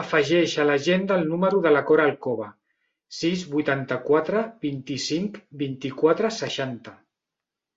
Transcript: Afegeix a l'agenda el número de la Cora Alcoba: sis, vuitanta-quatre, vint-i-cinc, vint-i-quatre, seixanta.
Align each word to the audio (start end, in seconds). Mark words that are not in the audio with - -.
Afegeix 0.00 0.52
a 0.64 0.66
l'agenda 0.66 1.16
el 1.20 1.24
número 1.30 1.58
de 1.64 1.72
la 1.72 1.80
Cora 1.88 2.04
Alcoba: 2.10 2.46
sis, 3.22 3.42
vuitanta-quatre, 3.56 4.44
vint-i-cinc, 4.68 5.42
vint-i-quatre, 5.64 6.32
seixanta. 6.38 6.94